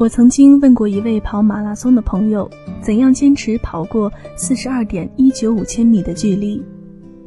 [0.00, 6.64] 我曾经问过一位跑马拉松的朋友，怎样坚持跑过四十二点一九五千米的距离？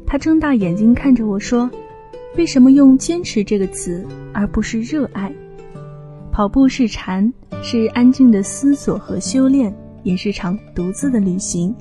[0.04, 1.70] 他睁大眼睛看着我说
[2.36, 5.32] ：“为什么用坚持这个词，而不是热爱？
[6.32, 7.32] 跑步是禅，
[7.62, 9.72] 是安静的思索和修炼，
[10.02, 11.72] 也是场独自的旅行，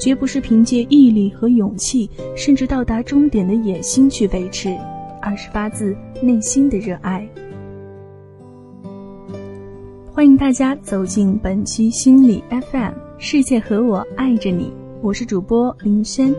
[0.00, 4.76] 绝不是凭借毅力和勇气，甚至到达终点的野心去维持，
[5.20, 7.24] 而是发自内心的热爱。”
[10.14, 14.70] 欢迎大家走进本期心理 FM，世界和我爱着你，
[15.00, 16.34] 我是主播林轩。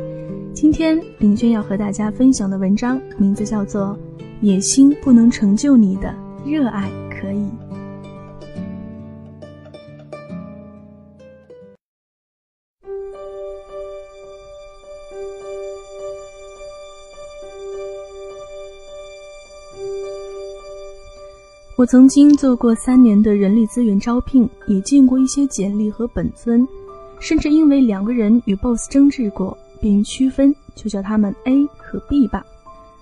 [0.54, 3.98] 今天林轩要和大家分享的文章名字叫做
[4.42, 6.14] 《野心不能成就你的
[6.46, 7.40] 热爱可以》。
[21.76, 26.66] 我曾经做过三年的人力资源招聘，也见过一些简历和本尊，
[27.20, 32.46] 甚至因为两个人与 boss 争执过，便于区分，就叫他们 A 和 B 吧。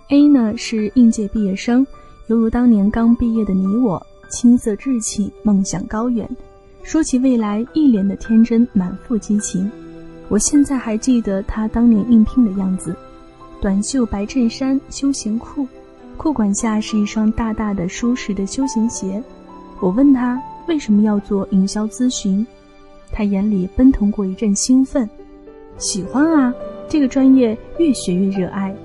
[0.07, 1.85] A 呢是应届毕业生，
[2.27, 6.25] 犹如当年刚毕业的你我，青涩稚气，梦想高远，
[6.81, 9.69] 说起未来一脸的天真，满腹激情。
[10.29, 12.95] 我现在还记得他当年应聘的样子，
[13.59, 15.67] 短袖白衬衫，休闲裤。
[16.17, 19.21] 裤管下是一双大大的、舒适的休闲鞋。
[19.79, 22.45] 我问他为什么要做营销咨询，
[23.11, 25.09] 他眼里奔腾过一阵兴奋。
[25.77, 26.53] 喜欢啊，
[26.87, 28.75] 这个专业越学越热爱。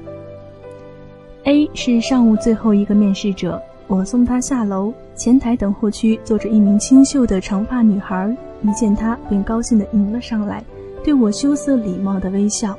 [1.44, 10.64] A 是上午最后一个面试者，我送他下楼，前台等候区坐着一名清秀的长发女孩，一见他便高兴地迎了上来，
[11.05, 12.77] 对我羞涩礼貌的微笑，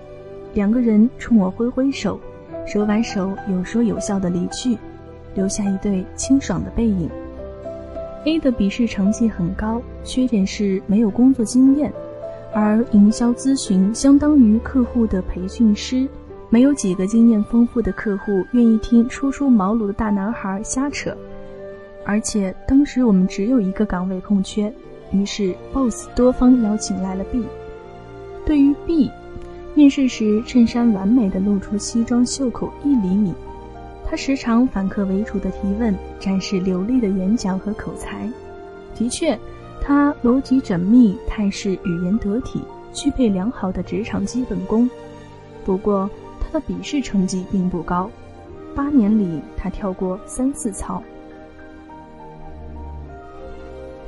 [0.54, 2.20] 两个人冲我挥挥手。
[2.68, 4.78] 手挽手，有说有笑的离去，
[5.34, 7.10] 留下一对清爽的背影。
[8.26, 11.94] A 的笔试成绩很高，缺点是没有工作经验，
[12.54, 16.06] 而营销咨询相当于客户的培训师，
[16.50, 21.16] 没有几个经验丰富的客户愿意听初出茅庐的大男孩瞎扯。
[22.04, 24.72] 而且当时我们只有一个岗位空缺，
[25.12, 27.46] 于是 BOSS 多方邀请来了 B。
[28.46, 29.10] 对于 B。
[29.78, 33.32] 面试时，衬衫完美的露出西装袖口一厘米。
[34.04, 38.28] 他时常反客为主的提问，展示流利的演讲和口才。
[38.96, 39.38] 的确，
[39.80, 42.60] 他逻辑缜密，态势语言得体，
[42.92, 44.90] 具备良好的职场基本功。
[45.64, 48.10] 不过，他的笔试成绩并不高，
[48.74, 51.04] 八年里他跳过三次槽。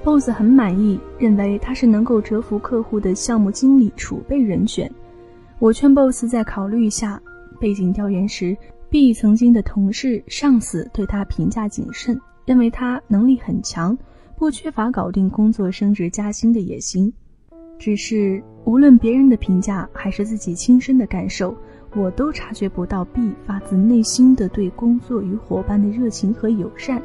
[0.04, 4.92] BOSS 很满意，认为他是能够折服客户的项目经理储备人选。
[5.60, 7.22] 我劝 boss 再考虑一下。
[7.60, 8.56] 背景调研时
[8.90, 13.98] ，B 曾经的同事、上司对他评价谨慎，认为他能力很强，
[14.38, 17.12] 不缺乏搞定工作、升职加薪的野心。
[17.78, 21.54] 只是无论别人的评价还是自己亲身的感受，
[21.94, 27.02] 我都察觉不到 B 发自内心的对工作与伙伴的热情和友善。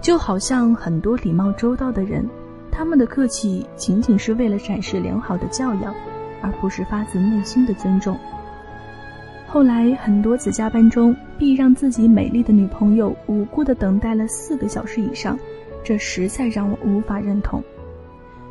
[0.00, 2.28] 就好像很多礼貌周到的人，
[2.72, 5.94] 他们的客气仅仅是为了展示良好的教养。
[6.42, 8.16] 而不是发自内心的尊重。
[9.46, 15.38] 后来很多次加班中，B 让自己美丽的女朋友无辜的等待了四个小时以上，
[15.84, 17.62] 这实在让我无法认同。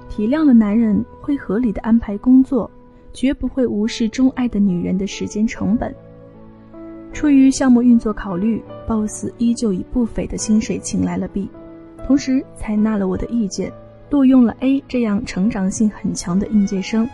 [0.09, 2.69] 体谅的男人会合理的安排工作，
[3.11, 5.93] 绝不会无视钟爱的女人的时间成本。
[7.11, 11.49] 出于项目运作考虑，BOSS 依旧以不菲的薪水请来了 B，
[12.05, 13.71] 同时采纳了我的意见，
[14.09, 17.07] 录用了 A 这样成长性很强的应届生。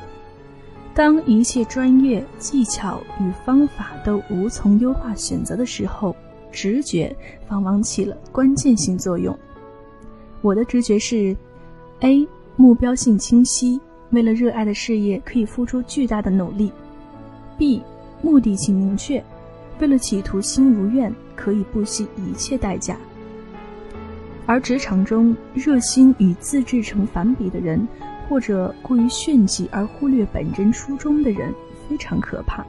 [0.94, 6.14] 当一切专业技巧与方法都无从优化选择的时候，
[6.52, 7.16] 直觉
[7.48, 9.38] 往往起了关键性作用。
[10.42, 11.36] 我的直觉是
[12.02, 12.28] ：A.
[12.58, 13.80] 目标性清晰，
[14.10, 16.72] 为了热爱的事业可以付出巨大的努力
[17.58, 17.82] ；B.
[18.22, 19.24] 目的性明确，
[19.80, 22.98] 为了企图心如愿可以不惜一切代价。
[24.46, 27.88] 而职场中热心与自制成反比的人。
[28.32, 31.54] 或者过于炫技而忽略本真初衷的人
[31.90, 32.66] 非常可怕。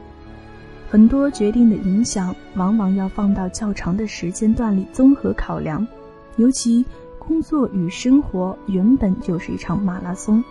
[0.90, 5.86] 很多决定的影响往往要放到较长的时间段里综合考量，
[6.34, 6.84] 尤其
[7.16, 10.42] 工作与生活原本就是一场马拉松。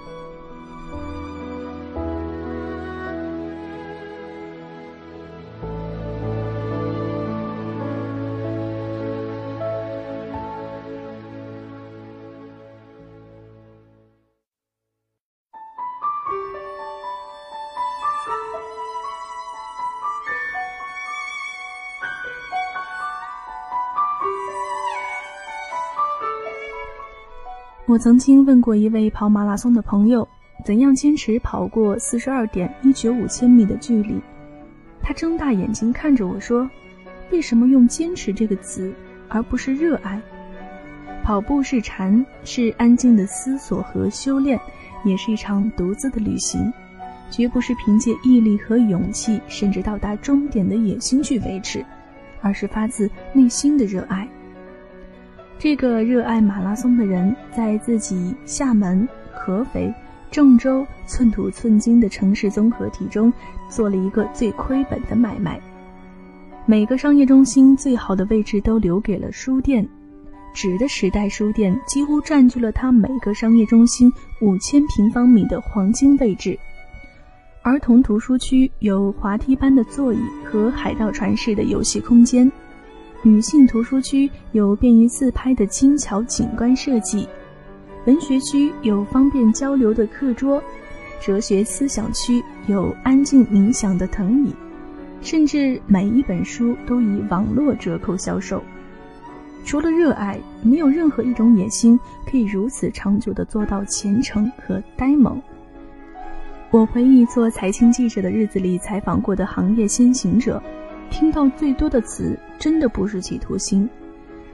[27.92, 30.26] 我曾经问过一位跑马拉松的朋友，
[30.64, 34.16] 怎样坚持跑过四十二点一九五千米的距离？
[35.02, 36.70] 他睁大眼睛看着我说
[37.34, 38.94] ：“为什么用‘坚持’这个词，
[39.28, 40.22] 而不是热爱？
[41.22, 44.58] 跑步是禅，是安静的思索和修炼，
[45.04, 46.72] 也是一场独自的旅行，
[47.30, 51.86] 绝不是凭借毅力和勇气，甚至到达终点的野心去维持，
[52.40, 54.26] 而是发自内心的热爱。”
[55.62, 59.94] 这个热爱马拉松的人，在自己厦门、合肥、
[60.32, 63.32] 郑州寸土寸金的城市综合体中，
[63.70, 65.62] 做了一个最亏本的买卖。
[66.66, 69.88] 每个商业中心最好的位置都留给了书店，
[70.52, 74.12] 纸的时代书店几乎占据了他每个商业中心
[74.42, 76.58] 五千平方米的黄金位置。
[77.62, 82.52] 儿童图书区有滑梯般的座椅和海盗船式的游戏空间。
[83.24, 87.28] 女性图书区有便于自拍的轻巧景观设计，
[88.08, 90.62] 文学区有方便交流的课桌，
[91.22, 94.56] 哲学思想区有安静冥想的藤椅，
[95.22, 98.64] 甚至每一本书都以网络折扣销售。
[99.64, 105.40] 除了热爱，没有任何一种野心可以如此长久地做到虔诚和呆萌。
[106.72, 110.60] 我回忆做财经记者的日子里采访过的行业先行者。
[111.12, 113.88] 听到最多的词，真的不是企图心，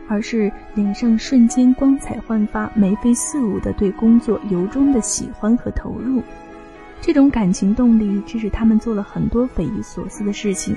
[0.09, 6.21] 而是脸上瞬间光彩焕发、眉飞色舞的对工作由衷的喜欢和投入。
[6.99, 10.75] 这种感情动力，致使他们做了很多匪夷所思的事情，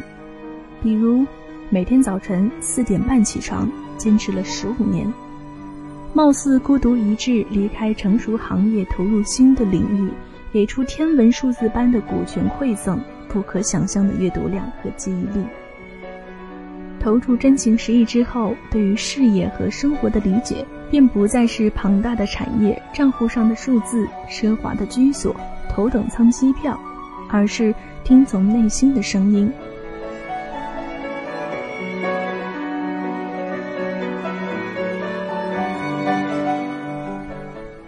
[0.82, 1.24] 比如
[1.70, 5.10] 每天早晨四点半起床，坚持了十五年；
[6.12, 10.10] 貌似孤独一掷，离开成熟行业，投入新的领域，
[10.52, 13.00] 给出天文数字般的股权馈赠，
[13.30, 15.42] 不可想象的阅读量和记忆力。
[17.00, 25.34] 投注真情实意之后，对于事业和生活的理解，便不再是庞大的产业、账户上的数字、奢华的居所、
[25.70, 26.78] 头等舱机票，
[27.30, 27.74] 而是
[28.04, 29.50] 听从内心的声音。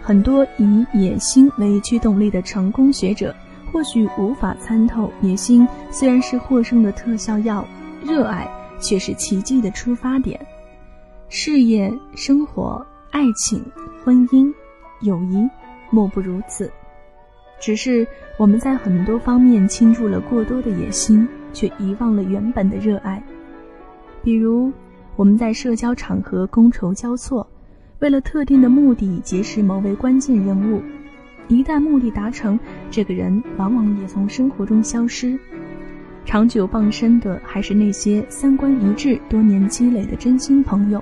[0.01, 3.33] 很多以野心为驱动力的成功学者，
[3.71, 7.65] 或许无法参透野心虽然是获胜的特效药，
[8.03, 8.49] 热爱。
[8.83, 10.39] 却是奇迹的出发点，
[11.29, 13.63] 事业、生活、爱情、
[14.03, 14.53] 婚姻、
[15.01, 15.49] 友谊，
[15.89, 16.69] 莫不如此。
[17.59, 18.05] 只是
[18.37, 23.23] 我们在很多方面倾注了过多的野心，却遗忘了原本的热爱。
[24.21, 24.71] 比如，
[25.15, 27.47] 我们在社交场合觥筹交错，
[27.99, 30.81] 为了特定的目的结识某位关键人物，
[31.47, 32.59] 一旦目的达成，
[32.91, 35.39] 这个人往往也从生活中消失。
[36.25, 41.01] 长久傍身的还是那些三观一致、多年积累的真心朋友。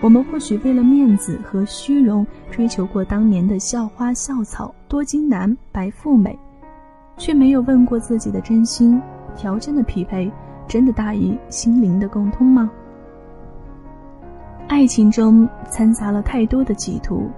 [0.00, 6.36] 我们或许为了面子和虚荣，追求过当年的校花、校草、多金男、白富美，
[7.16, 9.00] 却没有问过自己的真心：
[9.36, 10.30] 条件的匹配
[10.66, 12.70] 真的大于心灵的共通吗？
[14.66, 17.30] 爱情中掺杂了太多的企图，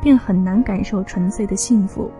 [0.00, 2.10] 便很难感受纯粹的幸福。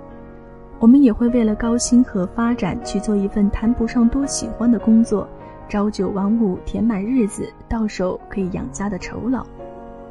[0.81, 5.29] 我们也会为了高薪和发展去做一份谈不上多喜欢的工作，
[5.69, 9.45] 朝九晚五填满日子，到手可以养家的酬劳，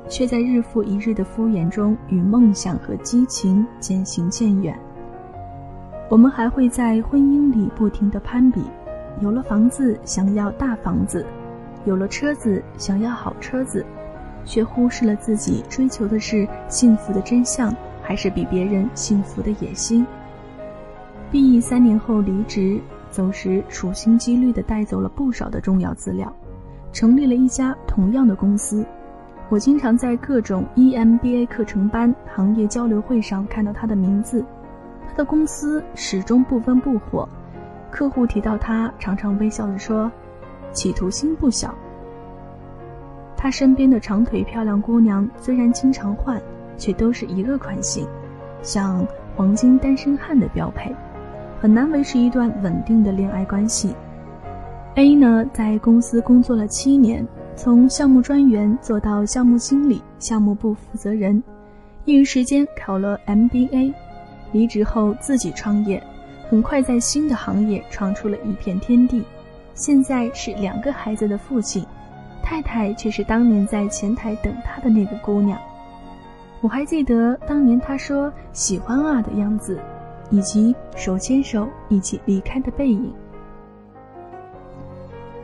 [0.07, 4.77] 却在日复一日的敷衍中与梦想和激情渐行渐远。
[6.07, 8.61] 我们还会在婚姻里不停地攀比，
[9.21, 11.25] 有了房子想要大房子，
[11.83, 13.83] 有了车子想要好车子，
[14.45, 20.05] 却忽视了自己追求的是幸福的真相，还是比别人幸福的野心。
[21.31, 22.79] 毕业三年后离职，
[23.11, 26.31] 走时处心积虑地带走了不少的重要资料，
[26.91, 28.83] 成立了一家同样的公司。
[29.47, 34.43] 我经常在各种 EMBA 课程班、行业交流会上看到他的名字。
[35.07, 37.29] 他的公司始终不温不火，
[37.91, 40.11] 客户提到他，常常微笑着说
[40.73, 41.75] ：“企图心不小。”
[43.37, 46.41] 他身边的长腿漂亮姑娘虽然经常换，
[46.75, 48.07] 却都是一个款型，
[48.63, 49.05] 像
[49.35, 50.95] 黄金单身汉的标配。
[51.61, 53.93] 很难维持一段稳定的恋爱关系。
[54.95, 61.43] A 呢，在公司工作了七年，从项目专员做到项目经理、项目部负责人，
[62.05, 63.93] 业余时间考了 MBA，
[64.53, 66.01] 离职后自己创业，
[66.49, 69.23] 很快在新的行业闯出了一片天地。
[69.73, 71.85] 现在是两个孩子的父亲，
[72.41, 75.59] 太太却是当年在前台等他的那个姑娘。
[76.61, 79.77] 我还记得当年他说喜欢啊的样子。
[80.29, 83.13] 以及手牵手一起离开的背影。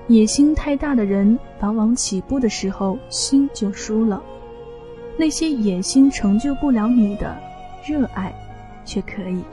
[0.07, 4.21] 野心太大的人，往往起步的时候心就输了。
[5.17, 7.35] 那些野心成就不了你的
[7.87, 8.33] 热爱，
[8.83, 9.43] 却可以。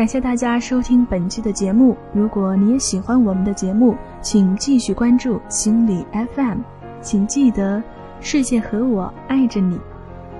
[0.00, 1.94] 感谢大家收听本期的节目。
[2.14, 6.60] 如果你也喜欢我们的节目，请继续关注心理 FM。
[7.02, 7.82] 请记得，
[8.18, 9.78] 世界和我爱着你。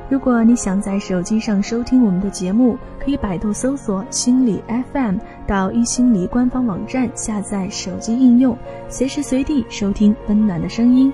[0.08, 4.62] 如果你想在手机上收听我们的节目，可以百度搜索“心理
[4.94, 8.56] FM”，到一心理官方网站下载手机应用，
[8.88, 11.12] 随时随地收听温暖的声音。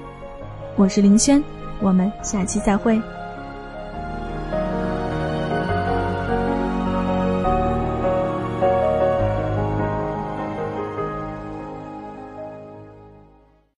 [0.76, 1.42] 我是林轩，
[1.80, 3.02] 我们下期再会。